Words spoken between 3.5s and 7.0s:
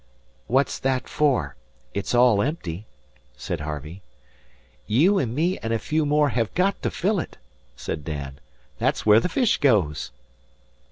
Harvey. "You an' me an' a few more hev got to